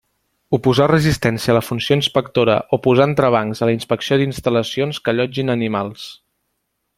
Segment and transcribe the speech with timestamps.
[0.57, 5.57] Oposar resistència a la funció inspectora o posar entrebancs a la inspecció d'instal·lacions que allotgin
[5.57, 6.09] animals.